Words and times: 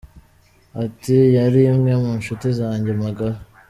Ati 0.83 1.15
"Yari 1.37 1.61
imwe 1.71 1.93
mu 2.01 2.11
nshuti 2.19 2.47
zanjye 2.59 2.91
magara. 3.01 3.37